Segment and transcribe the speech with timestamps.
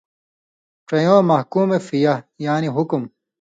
[0.87, 3.03] ڇَیؤں 'محکُوم فیہ' یعنی حُکُم